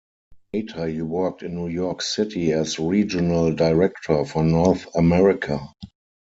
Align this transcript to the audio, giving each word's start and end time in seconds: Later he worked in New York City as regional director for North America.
Later 0.51 0.87
he 0.87 1.03
worked 1.03 1.43
in 1.43 1.53
New 1.53 1.67
York 1.67 2.01
City 2.01 2.53
as 2.53 2.79
regional 2.79 3.53
director 3.53 4.25
for 4.25 4.43
North 4.43 4.87
America. 4.95 5.59